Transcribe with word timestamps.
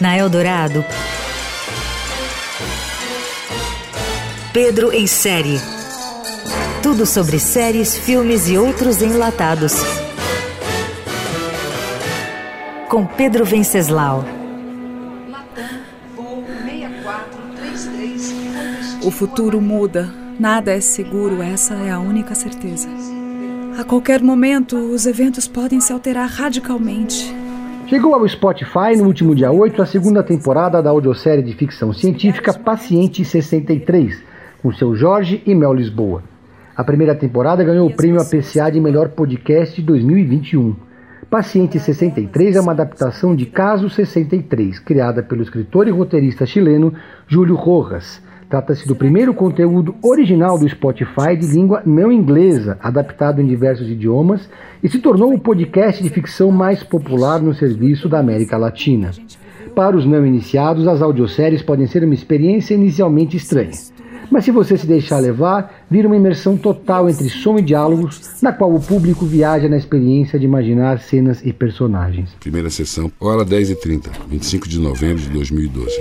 Na 0.00 0.16
Eldorado, 0.16 0.84
Pedro 4.56 4.90
em 4.90 5.06
série. 5.06 5.60
Tudo 6.82 7.04
sobre 7.04 7.38
séries, 7.38 7.94
filmes 7.94 8.48
e 8.48 8.56
outros 8.56 9.02
enlatados. 9.02 9.74
Com 12.88 13.04
Pedro 13.04 13.44
Venceslau. 13.44 14.24
O 19.02 19.10
futuro 19.10 19.60
muda. 19.60 20.10
Nada 20.40 20.72
é 20.72 20.80
seguro, 20.80 21.42
essa 21.42 21.74
é 21.74 21.90
a 21.90 21.98
única 21.98 22.34
certeza. 22.34 22.88
A 23.78 23.84
qualquer 23.84 24.22
momento, 24.22 24.74
os 24.74 25.04
eventos 25.04 25.46
podem 25.46 25.82
se 25.82 25.92
alterar 25.92 26.30
radicalmente. 26.30 27.30
Chegou 27.86 28.14
ao 28.14 28.26
Spotify 28.26 28.96
no 28.96 29.04
último 29.04 29.34
dia 29.34 29.52
8 29.52 29.82
a 29.82 29.84
segunda 29.84 30.22
temporada 30.22 30.82
da 30.82 30.88
audiosérie 30.88 31.44
de 31.44 31.52
ficção 31.52 31.92
científica 31.92 32.54
Paciente 32.54 33.22
63, 33.22 34.22
com 34.62 34.72
seu 34.72 34.96
Jorge 34.96 35.42
e 35.44 35.54
Mel 35.54 35.74
Lisboa. 35.74 36.22
A 36.74 36.82
primeira 36.82 37.14
temporada 37.14 37.62
ganhou 37.62 37.86
o 37.86 37.94
prêmio 37.94 38.18
APCA 38.18 38.70
de 38.72 38.80
melhor 38.80 39.10
podcast 39.10 39.76
de 39.76 39.86
2021. 39.86 40.74
Paciente 41.28 41.78
63 41.78 42.56
é 42.56 42.60
uma 42.62 42.72
adaptação 42.72 43.36
de 43.36 43.44
Caso 43.44 43.90
63, 43.90 44.78
criada 44.78 45.22
pelo 45.22 45.42
escritor 45.42 45.86
e 45.86 45.90
roteirista 45.90 46.46
chileno 46.46 46.94
Júlio 47.28 47.54
Rojas. 47.54 48.22
Trata-se 48.48 48.86
do 48.86 48.94
primeiro 48.94 49.34
conteúdo 49.34 49.96
original 50.00 50.56
do 50.56 50.68
Spotify 50.68 51.36
de 51.36 51.46
língua 51.48 51.82
não 51.84 52.12
inglesa, 52.12 52.78
adaptado 52.80 53.40
em 53.40 53.46
diversos 53.46 53.88
idiomas, 53.90 54.48
e 54.82 54.88
se 54.88 55.00
tornou 55.00 55.34
o 55.34 55.38
podcast 55.38 56.00
de 56.00 56.08
ficção 56.08 56.52
mais 56.52 56.84
popular 56.84 57.40
no 57.40 57.52
serviço 57.52 58.08
da 58.08 58.20
América 58.20 58.56
Latina. 58.56 59.10
Para 59.74 59.96
os 59.96 60.06
não 60.06 60.24
iniciados, 60.24 60.86
as 60.86 61.02
audioséries 61.02 61.60
podem 61.60 61.86
ser 61.86 62.04
uma 62.04 62.14
experiência 62.14 62.74
inicialmente 62.74 63.36
estranha. 63.36 63.72
Mas 64.30 64.44
se 64.44 64.50
você 64.50 64.76
se 64.76 64.86
deixar 64.86 65.18
levar, 65.18 65.84
vira 65.90 66.06
uma 66.06 66.16
imersão 66.16 66.56
total 66.56 67.08
entre 67.08 67.28
som 67.28 67.58
e 67.58 67.62
diálogos, 67.62 68.42
na 68.42 68.52
qual 68.52 68.74
o 68.74 68.80
público 68.80 69.24
viaja 69.24 69.68
na 69.68 69.76
experiência 69.76 70.38
de 70.38 70.44
imaginar 70.44 71.00
cenas 71.00 71.44
e 71.44 71.52
personagens. 71.52 72.30
Primeira 72.40 72.70
sessão, 72.70 73.10
hora 73.20 73.44
10h30, 73.44 74.10
25 74.28 74.68
de 74.68 74.78
novembro 74.78 75.22
de 75.22 75.30
2012. 75.30 76.00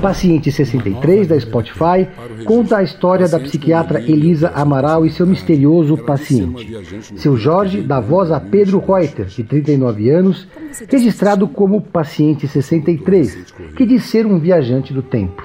Paciente 0.00 0.50
63 0.50 1.28
da 1.28 1.38
Spotify 1.38 2.06
conta 2.44 2.78
a 2.78 2.82
história 2.82 3.28
da 3.28 3.38
psiquiatra 3.38 4.00
Elisa 4.00 4.48
Amaral 4.50 5.04
e 5.04 5.10
seu 5.10 5.26
misterioso 5.26 5.96
paciente. 5.98 6.76
Seu 7.16 7.36
Jorge 7.36 7.82
dá 7.82 8.00
voz 8.00 8.30
a 8.30 8.40
Pedro 8.40 8.78
Reuter, 8.78 9.26
de 9.26 9.42
39 9.42 10.10
anos, 10.10 10.48
registrado 10.88 11.48
como 11.48 11.80
paciente 11.80 12.46
63, 12.46 13.54
que 13.76 13.86
diz 13.86 14.04
ser 14.04 14.26
um 14.26 14.38
viajante 14.38 14.92
do 14.92 15.02
tempo. 15.02 15.42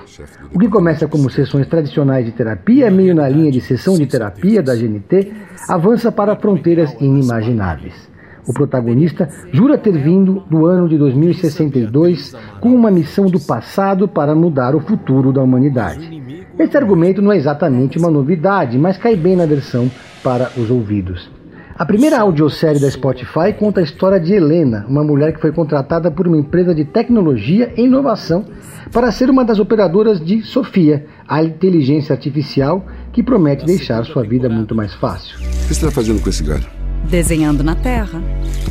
O 0.54 0.60
que 0.60 0.68
começa 0.68 1.08
como 1.08 1.30
sessões 1.30 1.68
tradicionais 1.68 2.21
de 2.24 2.32
terapia, 2.32 2.90
meio 2.92 3.16
na 3.16 3.28
linha 3.28 3.52
de 3.52 3.62
sessão 3.62 3.96
de 3.96 4.06
terapia 4.06 4.62
da 4.62 4.76
GNT, 4.76 5.32
avança 5.68 6.12
para 6.12 6.36
fronteiras 6.36 6.96
inimagináveis. 7.00 8.10
O 8.48 8.54
protagonista 8.54 9.30
jura 9.52 9.78
ter 9.78 9.98
vindo 9.98 10.44
do 10.50 10.66
ano 10.66 10.90
de 10.90 10.98
2062 10.98 12.36
com 12.60 12.70
uma 12.70 12.90
missão 12.90 13.26
do 13.26 13.40
passado 13.40 14.08
para 14.08 14.34
mudar 14.36 14.76
o 14.76 14.80
futuro 14.80 15.32
da 15.32 15.42
humanidade. 15.42 16.22
Este 16.58 16.78
argumento 16.78 17.22
não 17.22 17.32
é 17.32 17.38
exatamente 17.38 17.98
uma 17.98 18.10
novidade, 18.10 18.78
mas 18.78 18.98
cai 18.98 19.16
bem 19.16 19.36
na 19.36 19.46
versão 19.46 19.90
para 20.24 20.52
os 20.58 20.70
ouvidos. 20.70 21.41
A 21.76 21.86
primeira 21.86 22.20
audiosérie 22.20 22.82
da 22.82 22.92
Spotify 22.92 23.54
conta 23.58 23.80
a 23.80 23.84
história 23.84 24.20
de 24.20 24.34
Helena, 24.34 24.86
uma 24.88 25.04
mulher 25.04 25.34
que 25.34 25.42
foi 25.42 25.52
contratada 25.52 26.12
por 26.12 26.28
uma 26.28 26.38
empresa 26.38 26.76
de 26.76 26.86
tecnologia 26.86 27.74
e 27.78 27.84
inovação 27.84 28.46
para 28.92 29.12
ser 29.12 29.30
uma 29.30 29.46
das 29.46 29.58
operadoras 29.58 30.24
de 30.24 30.44
Sofia, 30.44 31.06
a 31.28 31.42
inteligência 31.44 32.14
artificial 32.14 32.86
que 33.14 33.24
promete 33.24 33.66
deixar 33.66 34.04
sua 34.06 34.24
vida 34.24 34.50
muito 34.50 34.76
mais 34.76 34.94
fácil. 34.94 35.38
O 35.38 35.42
que 35.42 35.48
você 35.48 35.74
está 35.74 35.92
fazendo 35.92 36.22
com 36.22 36.30
esse 36.30 36.44
galho? 36.44 36.66
Desenhando 37.10 37.64
na 37.64 37.76
Terra, 37.76 38.22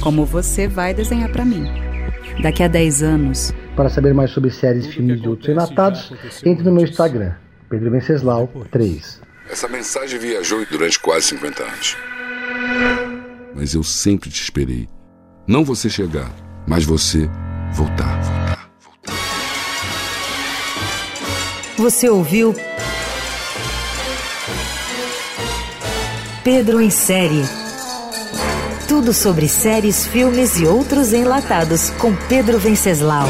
como 0.01 0.25
você 0.25 0.69
vai 0.69 0.95
desenhar 0.95 1.31
para 1.33 1.45
mim. 1.45 1.65
Daqui 2.43 2.63
a 2.63 2.69
10 2.69 3.03
anos. 3.03 3.53
Para 3.75 3.89
saber 3.89 4.15
mais 4.15 4.31
sobre 4.31 4.51
séries, 4.51 4.87
filmes 4.87 5.21
e 5.23 5.29
outros 5.29 5.49
relatados, 5.49 6.13
entre 6.45 6.65
no 6.65 6.73
meu 6.73 6.85
Instagram, 6.85 7.33
Pedro 7.69 7.91
Venceslau 7.91 8.49
3. 8.71 9.21
Essa 9.51 9.69
mensagem 9.69 10.19
viajou 10.19 10.65
durante 10.71 11.01
quase 11.01 11.27
50 11.27 11.63
anos. 11.63 12.10
Mas 13.55 13.75
eu 13.75 13.83
sempre 13.83 14.31
te 14.31 14.43
esperei. 14.43 14.89
Não 15.47 15.65
você 15.65 15.89
chegar, 15.91 16.31
mas 16.67 16.85
você 16.85 17.29
voltar, 17.73 18.21
voltar, 18.23 18.71
voltar. 18.81 19.17
Você 21.77 22.09
ouviu 22.09 22.55
Pedro 26.43 26.81
em 26.81 26.91
série. 26.91 27.43
Tudo 28.89 29.13
sobre 29.13 29.47
séries, 29.47 30.07
filmes 30.07 30.59
e 30.59 30.67
outros 30.67 31.13
enlatados 31.13 31.91
com 31.91 32.15
Pedro 32.29 32.59
Venceslau. 32.59 33.29